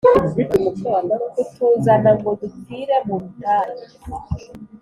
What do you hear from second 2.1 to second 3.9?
ngo dupfire mu butayu?